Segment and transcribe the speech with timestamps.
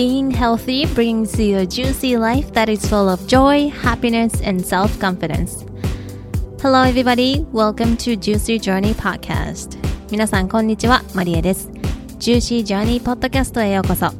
[0.00, 4.98] Being healthy brings you a juicy life that is full of joy, happiness, and self
[4.98, 5.62] confidence.
[6.62, 7.44] Hello, everybody.
[7.52, 9.76] Welcome to Juicy Journey Podcast.
[10.10, 11.02] 皆さん、こんにちは。
[11.14, 11.68] マリエです。
[12.18, 14.10] Juicy Journey Podcast へようこそ。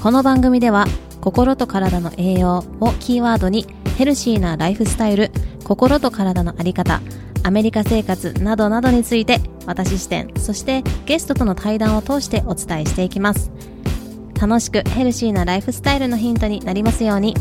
[0.00, 0.86] この番組では、
[1.20, 3.66] 心と体の栄養をキーワードに、
[3.98, 5.32] ヘルシーなライフスタイル、
[5.64, 7.00] 心と体のあり方、
[7.42, 13.50] アメリカ生活などなどについて、私視点、そしてゲストとの対談を通してお伝えしていきます。
[14.42, 17.36] 楽しくヘルシーなライフスタイルのヒントになりますように。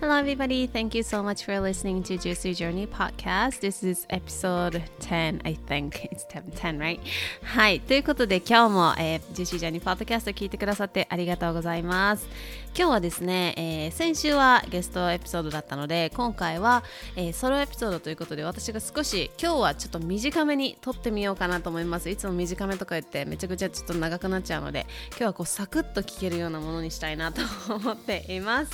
[0.00, 0.68] Hello, everybody.
[0.68, 3.58] Thank you so much for listening to Juicy Journey podcast.
[3.58, 6.06] This is episode 10, I think.
[6.12, 7.00] It's 10, 10 right?
[7.42, 7.80] はい。
[7.80, 12.28] ということで、今日も、えー、Juicy Journey podcast を聞いてくださってありがとうございます。
[12.76, 16.84] 今日はですね、えー、先週はゲストエピソードだったので、今回は、
[17.16, 22.08] えー、ソロエピソードということで、私が少し、今日はちょっと短めに撮ってみようかなと思います。
[22.08, 27.42] いつも短めとか言って、めちゃくちゃちょっと長くなっちゃうので、今日はこう、サクッと聞けるようなものにしたいなと
[27.74, 28.70] 思っています。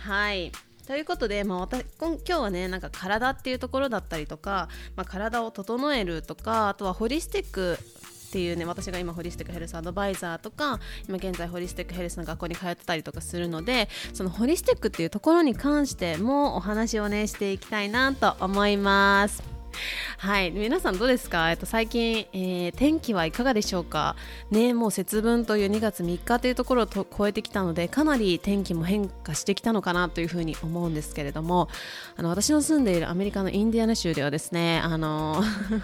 [0.00, 0.52] はい。
[0.86, 7.78] ということで、まあ、私今日はねなんか体っていうところだったりとか、まあ、体を整えるとかあとはホリスティック
[8.28, 19.59] っていうね私が今ホリスティックヘルスアドバイザーとか今現在ホリスティックヘルスの学校に通ってたりとかするのでそのホリスティックっていうところに関してもお話をねしていきたいなと思います。
[20.18, 20.50] はい。
[20.50, 24.16] 皆さんどうですか、えっと、最近、えー、天気はいかがでしょうか？
[24.50, 31.68] ねもう節分という2月3日というところをと超えてきたのでかなり天気も変化してきたのかなというふうに思うんですけれども
[32.16, 35.42] あの私の住んでいるアメリカのインディアナ州ではですねあの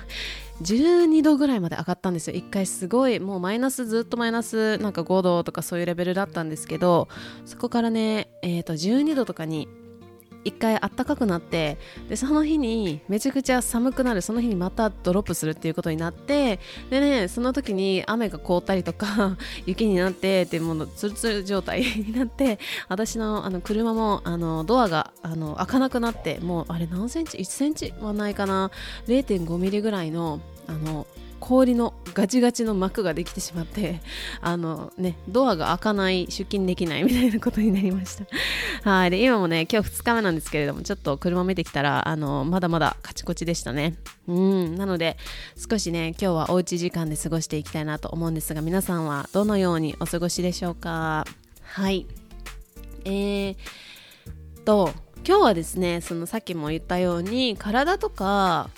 [0.62, 2.36] 12度ぐらいまで上がったんですよ。
[2.36, 7.08] 1回すごいもうマイナスずっとマイナスなんか5度とかそういうレベルだったんですけど
[7.44, 9.68] そこからね、えー、と12度とかに
[10.46, 11.76] 一回あったかくなって
[12.08, 14.22] でその日にめちゃくちゃ寒くなる。
[14.22, 16.58] その日にまたドロップするっていうことになって
[16.90, 19.36] でねその時に雨が凍ったりとか
[19.66, 22.58] 雪になってってものツルツル状態になって
[22.88, 28.70] 私のあの車もあのドアがあの開かなくなってもうあれ何センチ？1センチはないかな
[29.06, 31.06] ？0.5ミリぐらいのあの
[31.40, 34.00] 氷のガチガチの膜ができてしまって
[34.40, 38.24] あのねドアが開かない出勤できないみたいなことになりました。
[38.90, 39.10] はい。
[39.10, 43.96] で今もね今日2日目なんですけれどもちょっと車見てきたらあのまだまだカチコチでしたね。
[44.26, 44.76] うん。
[44.76, 45.16] なので
[45.70, 51.24] 少しね今日はおうち時間で過ごしていきたいなと思うんですが皆さんはどのようにお過ごしでしょうか？
[51.62, 52.06] はい。
[53.04, 53.56] えー、
[54.64, 54.92] と
[55.26, 58.70] 今日はですねそのさっきも言ったように体とか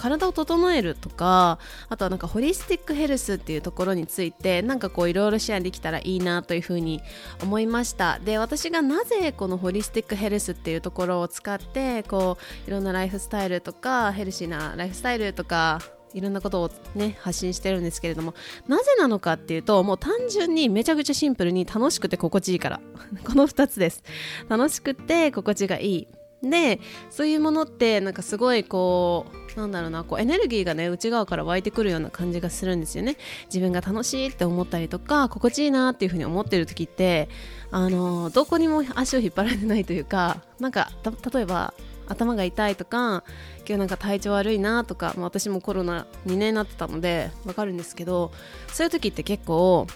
[0.00, 1.58] 体を整えるとか
[1.90, 7.02] あとはなんかホリスティックヘルスっていうところについてなんかこういろいろシェアできたらいいなというふうに
[7.42, 8.18] 思いました。
[8.18, 15.80] で私がなぜこのホリスティックヘルスっていうところを使ってこういろんなライフスタイルとかヘルシーなライフスタイルとか
[16.14, 18.34] いろんなことをね発信してるんですけれども
[18.66, 22.80] なぜなのかっていうともう単純にめちゃくちゃシンプルに楽しくて心地いいから。
[23.24, 24.02] この2つです。
[24.48, 26.08] 楽しくて心地がいい。
[26.42, 26.80] で
[27.10, 33.16] そういうものってなんかすごいこうなんだろうなこうエネルギーがね内側から湧いてくるような感じがするんですよね。
[33.46, 37.28] 自分が楽しいって思ったりとか心地いいなっていうふうに思ってる時って
[37.70, 40.90] あのどこにも足を引っ張られてないというかなんか
[41.32, 41.74] 例えば
[42.08, 43.22] 頭が痛いとか
[43.66, 48.32] 今日なんか体調悪いなとか、私もコロナ2年になってたのでわかるんですけど
[48.72, 49.86] そういう時って結構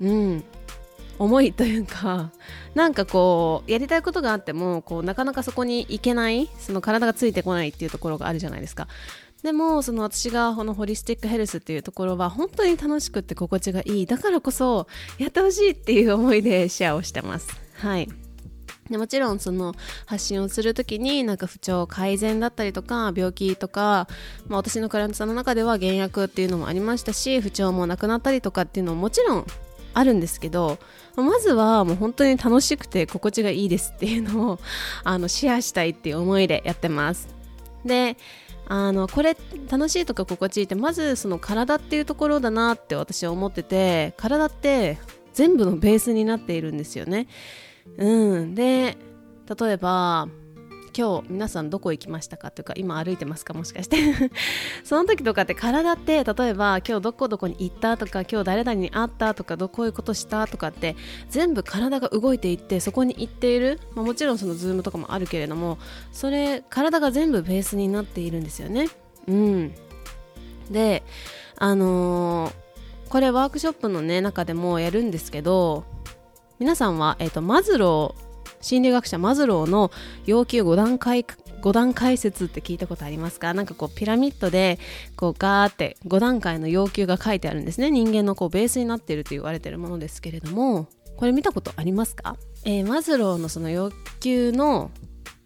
[0.00, 0.44] うん
[1.20, 2.32] 重いというか
[2.74, 8.88] なんかこうやりたいことがあってもこうなかなかそこに行けないその体がついてこないっていうところがあるじゃないですか。
[9.42, 14.06] でもその私がこのホリスティックヘルスっていうところは本当に楽しくて心地がいい。
[14.06, 14.86] だからこそ
[15.18, 17.48] やってほしいっていう思いでシェアをしてます。
[17.74, 18.08] はい。
[18.90, 24.08] でもちろんその発信をする時になんか不調改善だったりとか病気とか、
[24.48, 29.46] まあ、私のクライアントさんの中では減薬っていうのもありましたし不調もなくなったりとかっていうのももちろん
[29.94, 30.78] あるんですけど
[31.16, 34.58] まずはもう本当に楽しくて心地がいいですっていうのを
[35.04, 37.28] あのシェアしたいっていう思いでやってます。
[37.84, 38.16] で
[38.66, 39.36] あのこれ
[39.68, 44.98] 楽しいとか心地いいってまずその体っていうところだなって私は思ってて体って
[45.32, 47.26] 全部のベースになっているんですよね。
[47.96, 48.54] うん。
[48.54, 48.96] で
[49.60, 50.28] 例えば
[50.96, 53.54] 今日皆さんどこ行きましたかというか今歩いてますか？
[53.54, 53.98] もしかして。
[54.84, 60.96] その時とかって体って例えば今日どこどこに行ったとか今日誰々に会ったとかどこういうことしたとかって
[61.28, 65.78] 全部体が動いていってそこに行っている、まあ、もちろんそのズームとかもあるけれども
[66.12, 68.88] それ体が全部ベースになっているんですよね。
[69.26, 69.74] うん。
[70.70, 71.02] で
[71.56, 72.70] あのー
[73.10, 75.84] これワークショップのね中でもやるんですけど
[76.60, 78.29] 皆さんは、えーと、マズロー
[78.60, 79.90] 心理学者マズローの
[80.26, 83.52] 要求5段階5段階説って聞いたことありますか？
[83.54, 84.78] なんかこうピラミッドで
[85.16, 94.90] こうガーって5段階の要求が書いてあるんですね人間のこうベースになっていると言われているものですけれどもこれ見たことありますか、えー、マズローのその要求の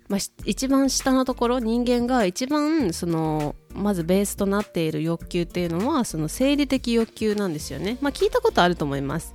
[0.09, 7.97] まあ、一番下のところ人間が一番そのまずベースとなっている欲求っていうのはその生理的欲求なんですよね。
[8.03, 9.33] まあ、聞いたことあると思います。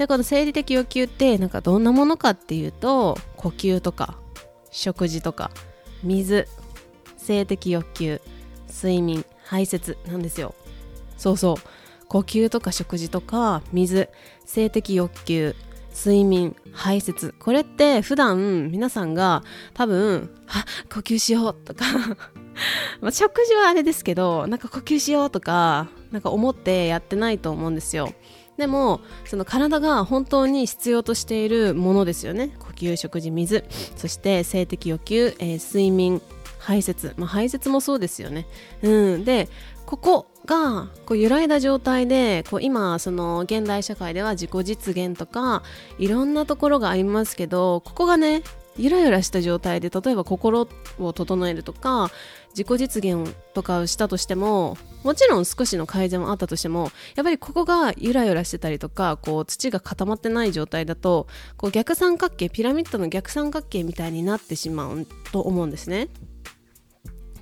[0.00, 4.18] でこの生理的欲求ってなんかどんなものかっていうと呼吸とか
[4.70, 5.50] 食事とか
[6.02, 6.46] 水
[7.18, 8.18] 性的欲求
[8.66, 10.54] 睡眠排泄なんですよ。
[11.18, 12.06] そうそう。
[12.08, 14.08] 呼吸とか食事とか水
[14.46, 15.54] 性的欲求
[15.94, 17.34] 睡眠排泄。
[17.38, 19.44] これって普段皆さんが
[19.74, 21.84] 多分あ呼吸しようとか
[23.02, 28.14] ま食事はあれですけどなんか呼吸しようとかなんか思ってやってないと思うんですよ。
[28.60, 32.54] でもその体が本当に必要としているものですよね。
[32.60, 33.64] 呼吸食事水。
[33.96, 36.22] そして性的欲求、えー、睡眠
[36.58, 38.46] 排泄、まあ、排泄もそうですよね。
[38.82, 39.24] うん。
[39.24, 39.48] で
[39.86, 45.62] ここがこう揺らいだ状態でこう今その現代社会では自己実現とか
[45.98, 48.42] いろんなところがありますけどここがね
[48.76, 50.68] ゆらゆらした状態で例えば心
[50.98, 52.10] を整えるとか
[52.50, 61.26] 自己実現とかをしたとしてももちろん少しの改善はあったとしてもやっぱりここがゆらゆらしてたりとかこう土が固まってない状態だと
[61.56, 66.08] こう逆三角形ピラミッドの逆三角形みたいになってしまうと思うんですね。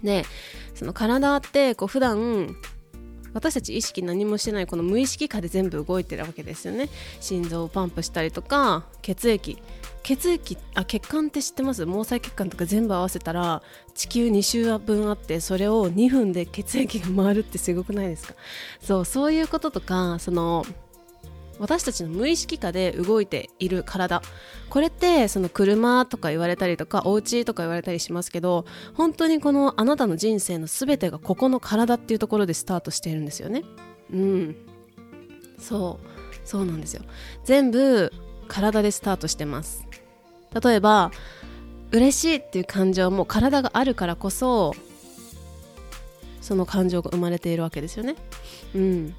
[0.03, 0.25] で
[0.75, 2.55] その体ってこう普段
[3.35, 6.89] 私たち意識何もしてないこの無意識下で全部動いてるわけですよね。
[7.21, 9.59] 心臓をパンプしたりとか血液。
[10.05, 11.85] 血液あ血管って知ってます？
[11.85, 13.63] 毛細血管とか全部合わせたら
[13.95, 18.35] 地球2周分あってそれを2分で血液が回るってすごくないですか？
[18.81, 20.65] そうそういうこととかその
[21.59, 24.23] 私たちの無意識下で動いている体。
[24.71, 33.65] これってその車とか言われたりとかお家とか言われたりしますけど本当にこのあなたの人生の全てがここの体っていうところでスタートしているんですよね。
[34.13, 34.57] うん。
[35.59, 36.07] そう。
[36.47, 37.03] そうなんですよ。
[37.45, 38.13] 全部
[38.49, 39.85] 体でスタートしてます。
[40.63, 41.11] 例えば
[41.91, 44.75] 嬉しいっていう感情も体があるからこそ
[46.41, 48.17] その感情が生まれているわけですよね。
[48.75, 49.15] うん。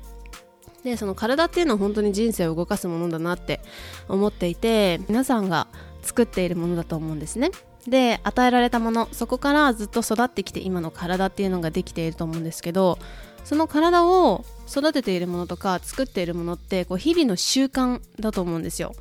[0.84, 3.62] でその体っていうのは本当に人生を動かすものだなって
[4.08, 5.68] 思っていて皆さんが
[6.02, 7.52] 作っているものだと思うんですね。
[7.88, 13.00] で与えられたものそこからずっと育ってきて今の体っていうのができていると思うんですけど
[13.46, 18.94] その体を育てているものとか作っているものってこう日々の習慣だと思うんですよ。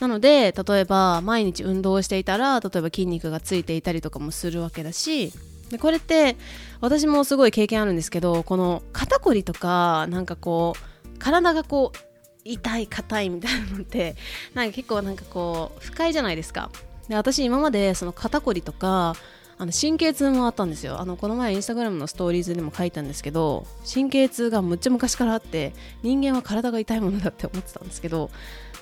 [0.00, 5.32] なので例えば毎日運動していたら例えば筋肉がついていたりとかもするわけだし
[5.70, 6.36] でこれって
[6.80, 11.98] 私もすごい経験あるんですけどこの肩こりとかなんかこう体がこう
[12.44, 14.16] 痛い硬いみたいなのって
[14.54, 16.70] なんか結構なんかこう不快じゃないですか。
[17.08, 19.14] で私今までその肩こりとか
[19.58, 21.00] あの神経痛もあったんですよ。
[21.00, 28.30] あのこの前インスタグラムのストーリーズでも書いたんですけど神経痛がむっちゃ昔からあって人間は体が痛いものだって思ってたんですけど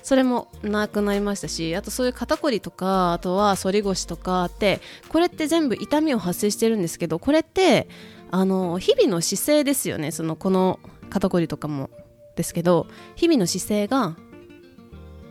[0.03, 7.89] それもなくなりましたしあとそういう肩こりとかあとは反り腰とかってこれって全部痛みを発生してるんですけどこれって
[8.31, 10.11] あの日々の姿勢ですよね。
[10.11, 10.79] そのこの
[11.09, 11.89] 肩こりとかも。
[12.39, 14.15] ですけど日々の姿勢が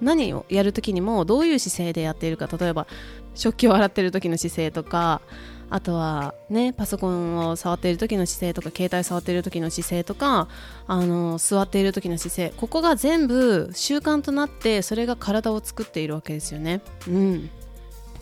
[0.03, 2.87] 何をやる時にもどういう姿勢でやっているか例えば
[3.35, 5.23] 食器を洗ってる時の姿勢とか
[5.71, 10.49] あとはねパソコンを触っている時の姿勢とか携帯触っている時の姿勢とか
[10.87, 16.83] あの座っている時の姿勢ここが全部習慣となってそれが体を作っているわけですよね。
[17.07, 17.50] うん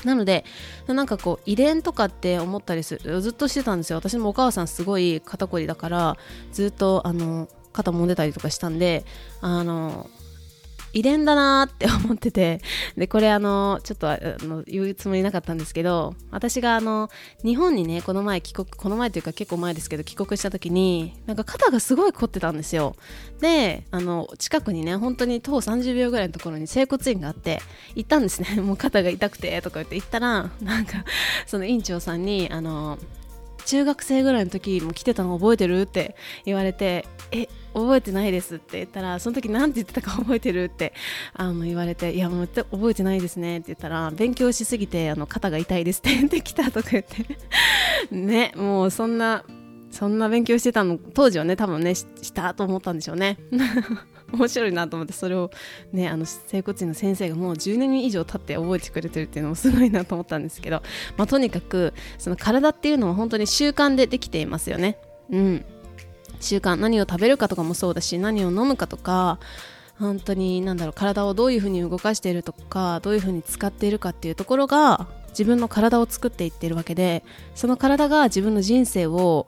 [0.05, 0.45] なので
[0.87, 6.17] なんかこう遺伝とかって思ったりするずっとしてたんですよ私もお母さんすごい肩こりだから
[6.53, 9.05] ずっとあの肩揉んでたりとかしたんで
[9.41, 10.09] あの
[10.97, 12.63] 遺伝だなって思ってて
[12.97, 17.11] でこれあのちょっとあの言うつもりなかったんですけど私があの
[17.45, 22.97] 日本にねこの前帰国この前というか結構前ですけど帰国した時になんか肩がすごい凝ってたんですよ。
[23.41, 27.61] であの近くにね本当に徒歩30秒ぐらいのところに整骨院があって
[27.95, 28.59] 行ったんですね。
[28.65, 31.05] もう肩が痛くてとか言って行ったらなんか
[31.47, 32.99] その院長さんにあの
[33.67, 36.17] 中学生ぐらいの時も来てたの覚えてるって
[36.47, 40.65] 言われてえ覚えてないですって言ったらその時何て言ってたか覚えてる？
[40.65, 40.95] って
[41.35, 47.27] あの言われていやもう覚えてないですねって言ったら勉強しすぎてあの肩が痛いですって言ってきたとか言って。
[48.11, 49.45] ねもうそんな
[49.91, 53.39] そんな勉強してたの当時はね多分ねしたと思ったんでしょうね。
[54.33, 55.51] 面白いなと思ってそれを
[55.93, 60.83] ねあの整骨院の先生がもう10年以上経って覚えてくれてるっていうのもすごいなと思ったんですけど、
[61.17, 64.99] まあ、とにかくその体っていうのは本当に習慣でできていますよね。
[65.31, 65.65] うん。
[66.41, 69.39] 習慣何を食べるかとかもそうだし何を飲むかとか
[69.99, 77.25] 本当に何だろう体をどういうふうに動かしているとかどういうふうに使っているかっていうところが自分の体を作っていってるわけで
[77.55, 79.47] その体が自分の人生を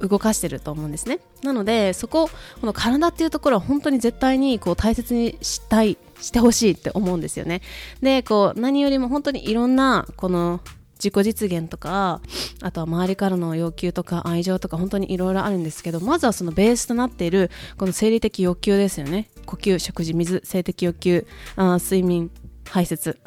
[0.00, 1.20] 動かしてると思うんですね。
[1.42, 2.28] なのでそこ
[2.60, 7.60] この体っていうところは本当に絶対にこう大切にしたいしてほしいって思うんですよね。
[8.02, 10.60] でこう何よりも本当にいろんなこの
[11.04, 12.22] 自己実現とか
[12.62, 19.28] あとは周りからの要求とか愛情とか本当にいろいろあるんですけどまずはそのベースとなっているこの生理的欲求ですよね。
[19.44, 22.30] 呼吸食事水性的欲求あ睡眠
[22.64, 23.18] 排泄。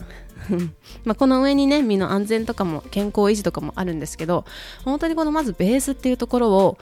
[1.06, 4.46] まあこの上にね身の安全とかも健康維持とかもあるんですけど
[4.86, 6.78] 本当にこのまずベースっていうところを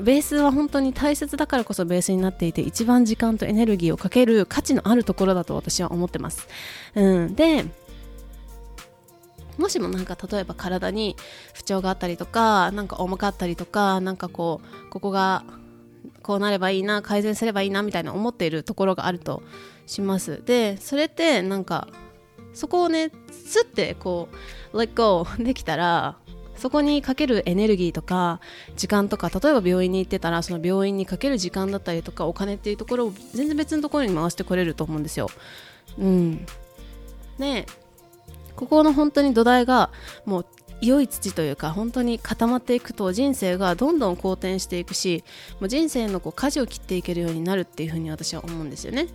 [0.00, 6.48] ベースは本当に大切だからこそベースになっていて一番時間とエネルギーをかける価値のあるところだと私は思ってます。
[6.94, 7.64] うん、で
[9.58, 11.16] もしもなんか例えば体に
[11.54, 15.44] 不調があったりとかなんか重かったりとかなんかこうここが
[16.22, 19.42] こうなればいいな改善すればいいなみたいな思っているところがあると
[19.86, 21.88] しますでそれってなんか
[22.52, 24.28] そこをねスッてこ
[24.72, 26.16] う let go できたら
[26.56, 28.40] そこにかけるエネルギーとか
[28.76, 35.28] 時間とか例えば病院に行ってたらその病院にかける時間だったりとかお金っていうところを全然別のところに回してこれると思うんですよ。
[35.98, 36.46] うん、
[37.38, 37.66] ね
[38.56, 39.90] ここの本当に土台が
[40.24, 40.46] もう
[40.80, 45.24] 良い土というか本当に固まっていくと人生がどんどん好転していくし
[45.60, 49.08] もう人生のこう舵を切っていけるようになるっていうふうに私は思うんですよね。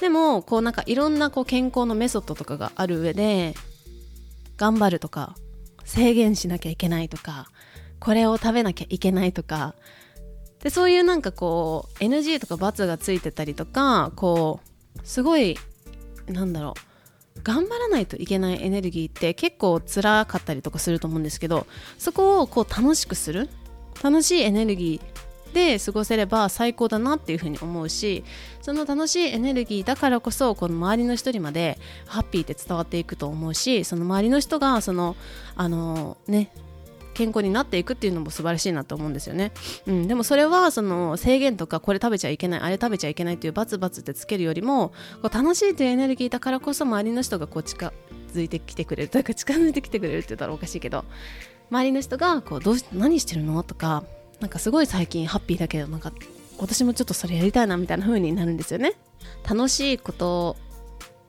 [0.00, 3.54] でもこうなんかいろんなこう健康のメソッドとかがある上で
[4.56, 5.36] 頑張るとか
[5.84, 7.48] 制限しなきゃいけないとか
[8.00, 9.74] これを食べなきゃいけないとか
[10.62, 14.60] でそういうなんかこう NG とか×がついてたりとかこ
[14.96, 15.56] うすごい
[16.26, 16.93] なんだろう
[17.44, 21.66] 頑張らないといけないエネルギーって結構辛かったりとかすると思うんですけど
[21.98, 23.48] そこをこう楽しくする
[24.02, 25.14] 楽しいエネルギー
[25.54, 28.24] で過ごせれば最高だなっていうふうに思うし
[28.60, 35.14] その楽しいエネルギーだからこそこの周りの人にまでハッピーって伝わっていくと思うしその周りの人がその
[35.54, 36.50] あのね
[37.14, 39.52] 健康になっていくっていうのも素晴らしいなと思うんですよね、
[39.86, 44.90] うん、でもそれはその制限とかこれ食べちゃいけないあれ食べちゃいけないっていうバツバツってつけるよりも
[45.22, 47.92] こう楽しいというエネルギーだからこそ周りの人がこう近
[48.32, 51.04] づいてきてくれるというか近づいてきてくれるって言ったらおかしいけど
[51.70, 54.04] 周りの人がこうどうし何してるのとか
[54.40, 56.12] なんかすごい最近ハッピーだけどなんか
[56.58, 58.94] 私もちょっとそれやりたいなみたいな風になるんですよね。
[59.48, 60.56] 楽しいこと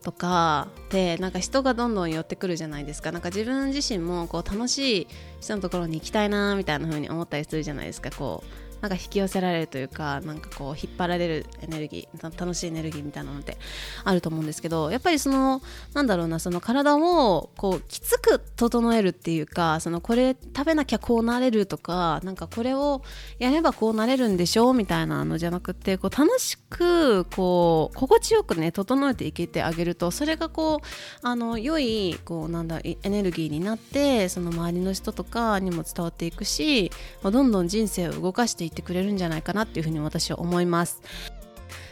[0.05, 3.11] とかでなんか人がどんどん寄ってくるじゃないですか。
[3.11, 5.07] なんか自分自身もこう楽しい
[5.41, 8.11] 人のところに行きたいなみたいな風に思ったりするじゃないですか。
[8.11, 13.57] こうなんか引き寄せられるというかなんかこう引っ張られるエネルギー楽しいエネルギーみたいなのって
[14.03, 15.63] あると思うんですけどやっぱりその
[15.95, 23.01] なんだろうなその体をこうきつく整えるっていうかそのこれ食べなきゃこうなれるとかなんかこれを
[23.39, 36.91] やればこうなれるんでしょうみたいなのじゃなくてこう楽しくこう心地よくね整えていけてあげるとそれがこうあの良いこうなんだエネルギーになってその周りの人とかにも伝わっていくし
[37.23, 41.01] どんどん人生を動かしていっててくれるんじゃないかなっていうふうに私は思います。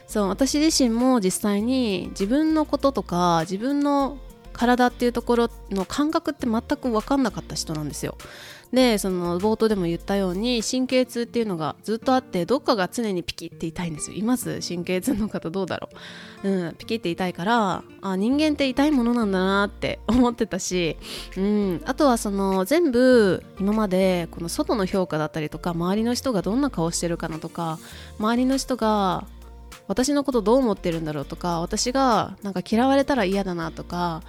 [0.08, 4.20] そう私自身も実際に自分のこととか自分の
[4.54, 8.16] 体っていうところの感覚って全く分かんなかった人なんですよ。
[8.74, 14.18] でその冒頭でも言ったように神経痛っていうのがずっとあってどっかが常にピキって痛いんですよ。
[14.18, 14.62] います？
[14.68, 15.90] 神経痛の方どうだろ
[16.44, 20.98] う、うん、ピキって痛いからあ人間って痛いものなんだなって 思ってたし、
[21.38, 27.78] うん、あとはその全部今までこの外の評価だったりとか周りの人がどんな顔してるかなとか
[28.18, 29.28] 周りの人が
[29.88, 34.24] 私のことどう思ってるんだろうとか私がなんか嫌われたら嫌だなとか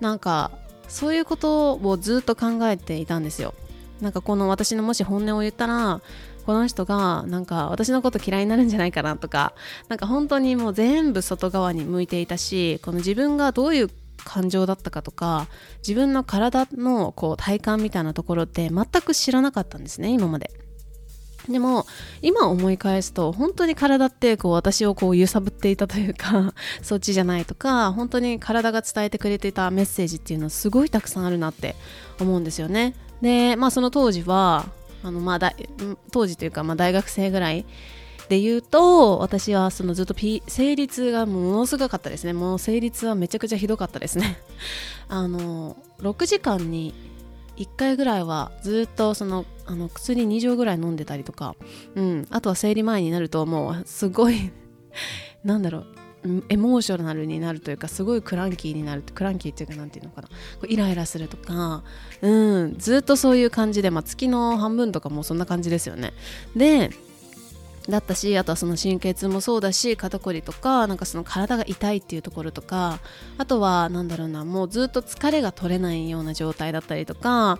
[0.00, 0.52] なんか
[0.88, 3.52] そういうことをずっと考えていたんですよ。
[4.00, 6.00] なんかこの私のもし本音を言ったら
[6.46, 9.52] この人がなんか私のこと嫌いになるんじゃないかなとか
[9.88, 13.90] なんか本当にもう全部外側に向いていたしこの自分がどういう
[14.24, 20.50] 感情だったかとか自分の体のこう体感みたいなところって全く知らなかったんですね今まで。
[21.48, 21.86] でも
[22.20, 26.52] 今思い返すと本当に体ってこう私をこう揺さぶっていたというか
[26.82, 31.76] そっちじゃないとか本当に体が伝えてくれていたメッセージっていうのはすごいたくさんあるなって
[32.20, 32.94] 思うんですよね。
[33.20, 34.66] で、まあ、その当時は
[35.02, 35.52] あの、まあ、
[36.12, 37.64] 当時というか、まあ、大学生ぐらい
[38.28, 42.32] で言うと私はそのずっと、P、生理痛がものすごかったですね。
[42.32, 44.38] もう生理痛はめちゃくちゃひどかったですね。
[45.08, 46.94] あの6時間に
[47.56, 51.56] 1回ぐらいはずっとそのあの薬2錠ぐらい飲んでたりとか、
[51.96, 54.52] うん、あとは生理前になるともうすごい
[55.42, 55.86] なんだろう。
[56.48, 60.28] エモーショナルになるというかすごいクランキーになるクランキーっていうかなんていうのかな。
[60.68, 61.82] イライラするとか、
[62.20, 66.12] うん、ずっとそういう感じで、まあ、月の半分とかもそんな感じですよね。
[66.54, 66.90] で
[67.88, 73.00] だったしあとはその神経痛もそうだし肩こりとかなんかその体が痛いっていうところとか
[73.38, 77.58] あとはなんだろうなもうずっと疲れが取れないような状態だったりとか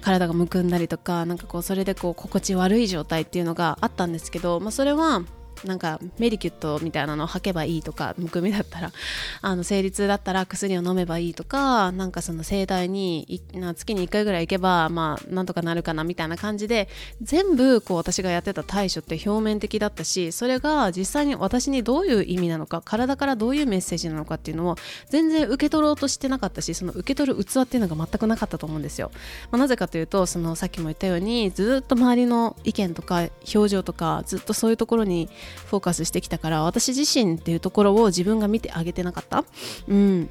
[0.00, 5.24] 体がむくんだりとかなんかこうそれでこう心地悪い状態っていうのがあったんですけど、まあ、それは
[5.64, 8.92] なんかメディキュットみたいなのを吐けばいいとかむくみだったら
[9.42, 16.88] あの生理痛だったら薬を飲めばいいとかなんかその整体にな月に1回ぐらい行けばまあなんとかなるかなみたいな感じで
[17.22, 24.76] 全部こう私がやってた対処って表面的だったしそれが実際に私にどういう意味なのか体からどういうメッセージなのかっていうのを
[25.08, 29.10] 全然受け取ろうとしてなかったしその受け取る器っていうのが全くなかったと思うんですよ、
[29.50, 35.28] まあ、なぜかというとそのさっきも言ったようにずっと周りの意見とか表情とかずっとそういうところに
[35.66, 39.44] フォーカスしてきたから私自身っていうところを自分が見てあげてなかった？
[39.88, 40.28] うん。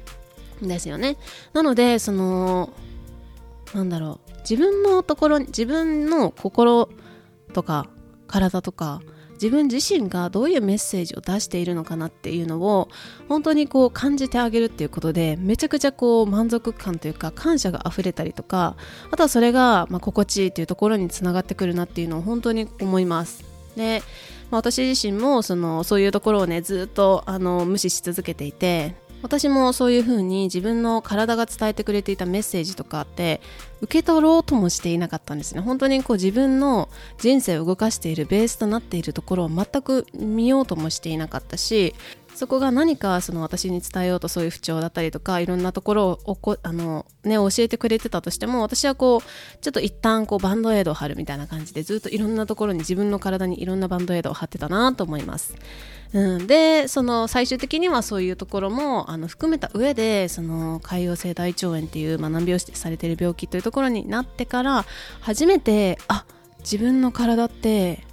[0.62, 1.16] ですよね。
[1.52, 2.72] なのでその
[3.74, 4.32] なんだろう。
[4.48, 6.88] 自分のところ自分の心
[7.52, 7.88] とか
[8.28, 12.88] 体とか自分自身がどういうメッセージを出しているのかなっていうのを
[13.28, 18.76] 本当にこう感じてあげるっていうことでめちゃくちゃこう満足感というか感謝が溢れたりとか
[19.10, 23.44] あとはそれがま心地いいっていうところにつながってくるなっていうのを本当に思います。
[23.76, 24.02] で
[24.50, 33.40] まあ、私自身もそのそういうところをねずっとあの無視し続けていて私もそういうふうに自分の体が伝えてくれていたメッセージとかって
[33.80, 35.60] 受け取ろうともしていなかったんですね。
[35.62, 36.88] 本当にこう自分の
[37.18, 41.94] 人生を動かしているベースとなっているところを全く見ようともしていなかったし
[42.36, 55.54] そこが何かその私に伝えようとそういう不調だったりとかいろんなところをこあの、ね、教えてくれてたとしても私はこうちょっと一旦こうバンドエイドを貼るみたいな感じでずっといろんなところに自分の体にいろんなバンドエイドを貼ってたなと思います。
[56.12, 64.84] うん、でその最終的にはそういうところもあの含めた上でその潰瘍性大腸炎っていう、まあ、難病指定されてる病気というところになってから
[65.20, 66.26] 初めてあ
[66.58, 68.04] 自分の体って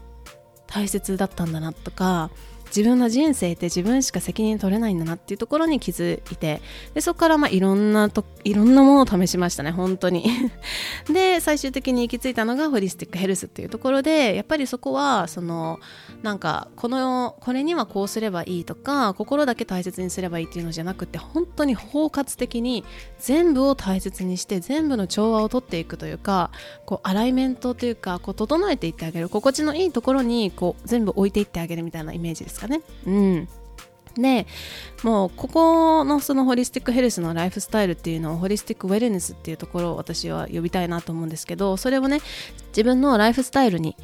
[0.66, 2.32] 大切だったんだなとか
[2.76, 6.60] 自分の人生って自分しか責任取れないんだなっていうところに気づいて
[6.96, 10.26] でそこからまあいろんなといろんなものを試しましたね本当に。
[11.14, 15.80] で最終的に行き着いたのがホリスティックヘルスっていうところでやっぱりそこはその
[16.24, 22.84] なんかこのこれにはこうすればいいとか心だけ大切にすればいいっていうのじゃなくて本当に包括的に
[23.20, 26.50] 全部を大切にして全部の調和をとっていくというか
[26.86, 32.82] こうアライメントというかこう整えていってあげる心地のいいところにこう全部置いていってあげるみたいなイメージですかね。
[33.06, 33.48] うん
[34.16, 34.46] で
[35.04, 42.20] もうここのそのホリスティックヘルスのライフスタイルっていうのをホリスティックウェルネスっていうところを私は呼びたいなと思うんですけどそれをね
[42.68, 43.96] 自分のライフスタイルに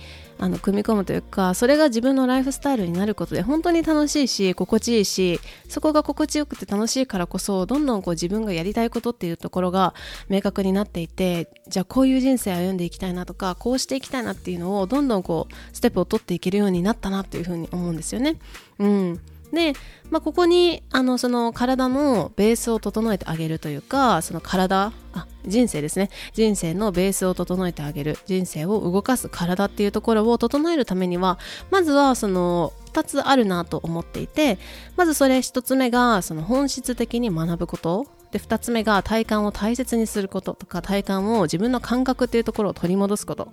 [0.42, 9.94] あの組み込むというかそれが自分のライフスタイルになることで本当に楽しいし心地いいしそこが心地よくて楽しいからこそどんどんこう自分がやりたいことっていうところが
[10.30, 18.38] 明確になっていてじゃあこういう人生歩んでいきたいなとかこうしていきたいなっていうのをどんどんこうステップを取っていけるようになったなっていうふうに思うんですよね。
[18.80, 19.20] うん
[19.52, 19.74] で、
[20.10, 26.10] まあ、ここにあのその体のベースを整えてあげるというかその体あ人生ですね。
[26.34, 28.18] 人生のベースを整えてあげる。
[28.26, 31.40] 人生を動かす体っていうところを整えるためには
[31.72, 34.60] まずはその2つあるなと思っていて
[34.98, 38.08] まずそれ1つ目がその本質的に学ぶこと。
[38.32, 43.52] で2つ目が体感を大切にすることとか体感を自分の感覚っていうところを取り戻すこと。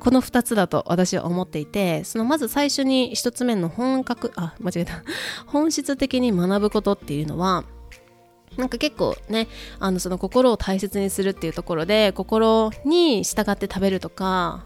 [0.00, 5.02] この2つだと私は思っていてそのまず最初に1つ目の本格あ間違えた。
[5.46, 7.64] 本質的に学ぶことっていうのは
[8.56, 9.48] なんか結構ね
[9.80, 14.64] あのその心を大切にするっていうところで心に従って食べるとか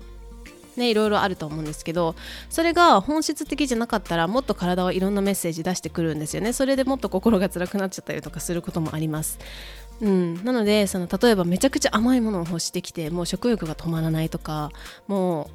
[0.79, 2.15] ね、いろいろあると思うんですけど
[2.49, 6.53] それが本質的じゃなかったらもっと体はいろんなメッセージ出してくるんですよね。
[6.53, 9.39] それでもっと心が辛くなっちゃったりとかすることもあります。
[10.01, 14.71] うん、なのでその例えばめちゃくちゃ甘いものを欲してきてもう食欲が止まらないとか
[15.09, 15.51] もう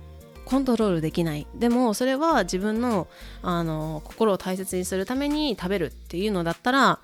[0.45, 1.47] コントロールできない。
[1.55, 3.07] でもそれは自分の
[3.41, 6.99] あの心を大切にするために食べるっていうのだったら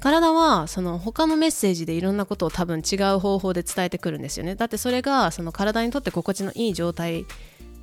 [0.00, 4.56] 体はその他のメッセージでいろんなことを多分違う方法で伝えてくるんですよね。
[4.56, 7.24] だってそれがその体にとって心地のいい状態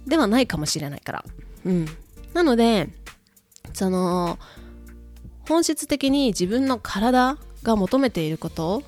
[0.05, 1.25] ではないかもしれないから、
[1.65, 1.85] うん、
[2.33, 2.89] なので
[3.73, 4.37] その
[5.47, 8.83] 本質的に自分の体が求めていること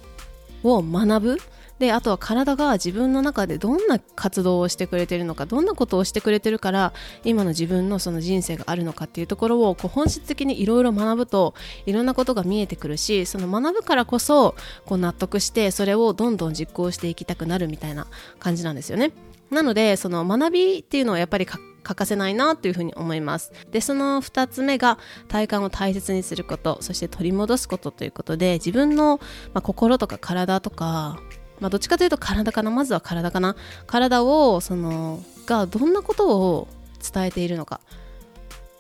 [0.64, 1.38] を学ぶ
[1.82, 11.56] であとは体が自分の中でどんな活動をしてくれてるのかどんなことをしてくれてるから今の自分のその人生があるのかっていうところをこう本質的にいろいろ学ぶと
[11.88, 14.56] いろんなことが見えてくるしその学ぶからこそ
[14.86, 18.06] こう納得してそれをどんどん実行していきたくなるみたいな
[18.38, 19.12] 感じなんですよね。
[19.50, 21.48] なのでその学びっていうのはやっぱり
[21.84, 23.52] 欠かせないなというふうに思います。
[23.72, 29.20] で、その2つ目が体感を大切にすること、そして取り戻すことということで、自分の、
[29.54, 31.20] まあ、心とか体とか、
[31.60, 33.56] まあ、どっちかというと体かな、まずは体かな？
[33.86, 36.68] 体を、その、がどんなことを
[37.14, 37.82] 伝えているのか。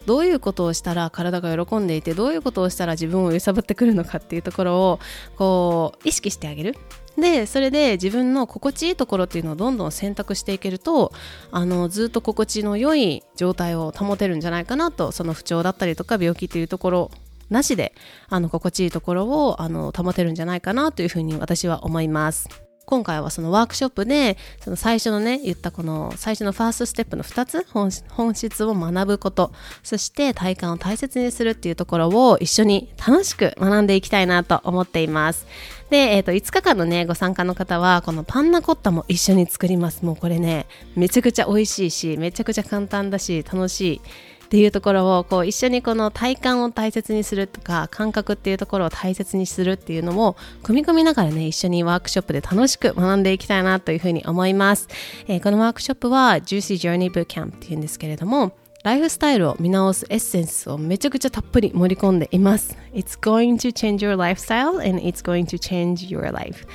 [0.08, 5.00] どういうことをしたら体が喜んでいてどういうことをしたら自分を揺さぶってくるのかっていうところを
[5.36, 6.76] こう意識してあげる
[7.18, 11.12] でそれで自分の心地いいところっていうのをどんどん選択していけると
[11.52, 17.12] あのずっと心地の良い状態を保てるんじゃないかなとその不調だったりとか病気っていうところ
[17.50, 17.94] なしで
[18.30, 22.71] あの心地いいところをあの保てるんじゃないかなというふうに私は思います。
[22.86, 27.66] 今回はそのワークショップでその最初のね言ったこの最初のファーストステップの2つ
[28.10, 29.52] 本質を学ぶこと
[29.84, 35.48] そして体感を大切にするっていうところを一緒に楽しく学んでいきたいなと思っています。
[35.90, 40.06] で、えー、と5日間のねご参加の方はこのパンナコッタも一緒に作ります。
[40.06, 44.02] もうこれねめちゃくちゃ美味しいしめちゃくちゃ簡単だし楽しい。
[44.52, 54.90] っていうところをこう一緒にこの体感を大切にするとか感覚っていうところを大切にするっていうのも組み込みながらね一緒にワークショップで楽しく学んでいきたいなというふうに思います、
[55.30, 58.52] えー、このワークショップは Juicy Journey Bootcamp っていうんですけれども
[58.84, 62.76] ライフスタイルを見直すエッセンスをめちゃくちゃたっぷり盛り込んでいます。
[62.94, 66.68] It's going to change your lifestyle and it's going to change your life.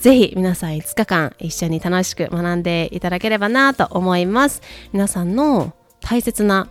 [0.00, 4.62] ぜひ皆さん5日間一緒に楽しく学んでいただければなと思います。
[4.92, 6.68] 皆さんの大切な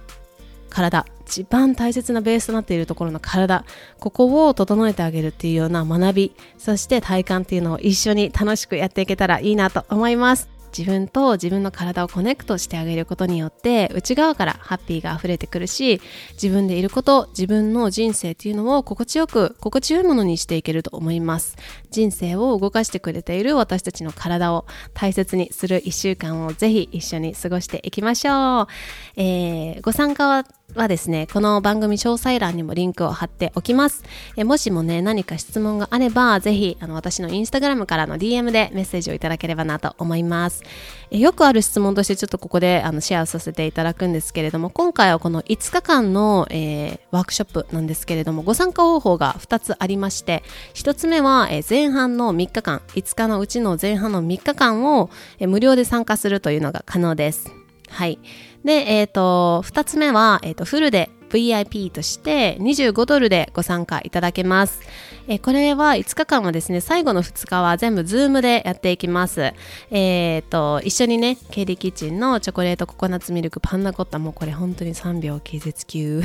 [0.69, 3.65] 体一番大切なベースとなっているところの体
[3.99, 10.56] ここを整えてあげるっていうような学びそして体感っていうのを一緒に楽しくやっていけたらいいなと思います。
[10.77, 16.01] 自分と自分の体をコネクトしてあげることによって内側からハッピーが溢れてくるし
[16.33, 21.57] 自分でいること自分の人生っていうのを心地よく心地よいものにしていけると思います。
[21.89, 28.67] 人生を動かしてくれている私たちの体を大切にする1週間をぜひ一緒に過ごしていきましょう、
[29.15, 30.45] えー、ご参加は
[30.77, 34.03] はですね、この番組詳細欄にもリンクを貼っておきます。
[34.35, 40.63] えもしもね、何か質問があれば、ぜひ、あの、私のインスタグラムからの DM でメッセージをいただければなと思います。
[41.09, 50.43] えよくある質問としてちょっとここであのシェアさせていただくんですけれども、今回はこの5日間の、えー、ワークショップなんですけれども、ご参加方法が2つありまして、
[50.75, 57.66] 1つ目は、え前半の3日間、5日のうちの前半の3日間を、え無料で参加するというのが可能です。
[57.89, 58.19] はい。
[58.63, 64.81] で、えっ、ー、と、二つ目は、えっ、ー、と、フルで VIP として25ドルでご参加いただけます。
[65.29, 69.53] えこれは5日間はですね、最後の2日は全部 Zoom でやっていきます。
[69.91, 76.21] えー、と、一緒にね、ケリキッチンのチョコレートココナッツミルクパンナコッタもうこれ本当に3秒気絶級。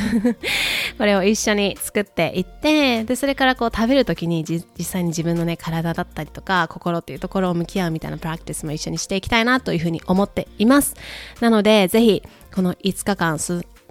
[0.98, 10.94] これを一緒に作っていって、で、それからこう食べるときに実際に自分のね、体だったりとか心っていうところを向き合うみたいなプラクティスも一緒にしていきたいなというふうに思っています。
[11.40, 12.22] なので、ぜひ、
[12.54, 13.38] この5日間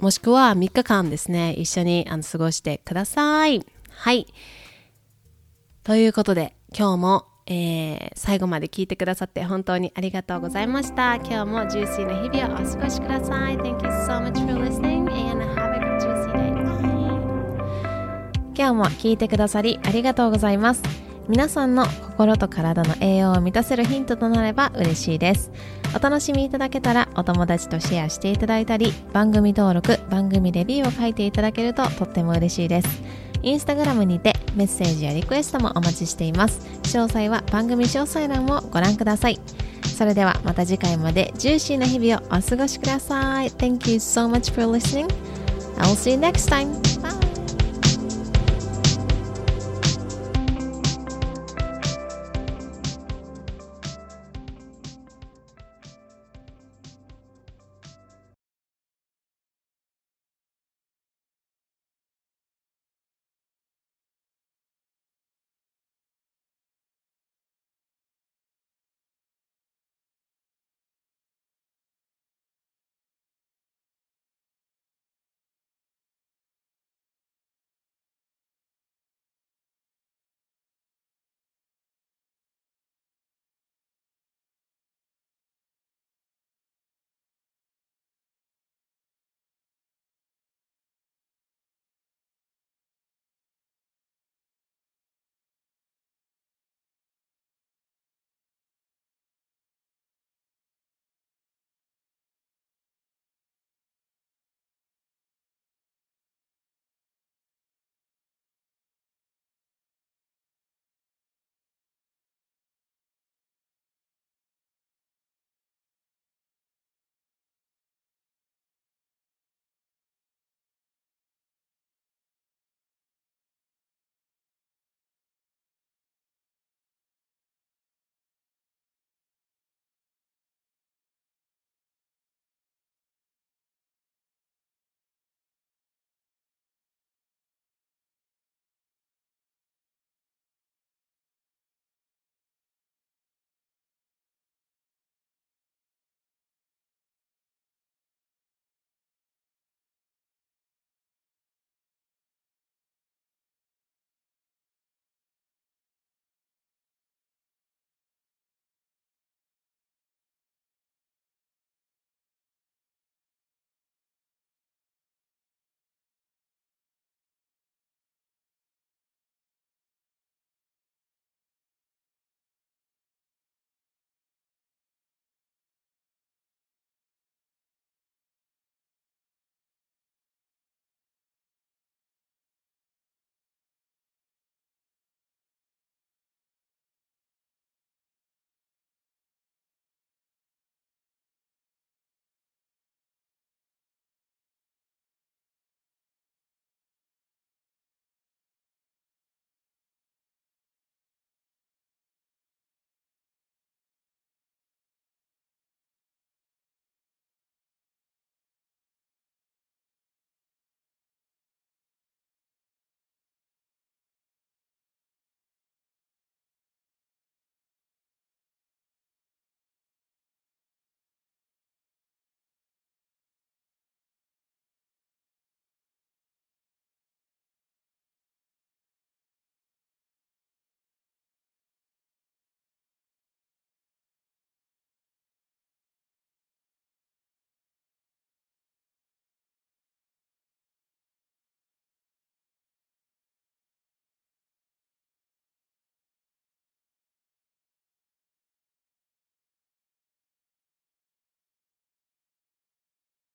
[0.02, 3.64] もしくは3日間ですね、一緒にあの過ごしてください。
[3.90, 4.26] はい。
[5.84, 11.18] ということで、今日も、えー、最後まで聞いてくださって本当にありがとうございました。
[11.18, 13.58] 今日もジューシーな日々をお過ごしください。
[13.58, 16.52] Thank you so much for listening and have a good juicy day.
[18.58, 20.82] 今日も聞いてくださりありがとうございます。
[21.30, 25.52] 皆さんの心と体の栄養を満たせるヒントとなれば嬉しいです。
[25.96, 33.02] お楽しみいただけたらお友達とシェアしていただいたり番組登録番組レビューを書いていただけるととっても嬉しいです。
[33.44, 36.60] インスタグラムにてメッセージやリクエストもお待ちしています。
[36.84, 39.40] 詳細は番組詳細欄をご覧ください。
[39.84, 43.50] それではまた次回までジューシーな日々をお過ごしください。
[43.50, 45.08] Thank you so much for listening.
[45.78, 47.31] I'll see you next time.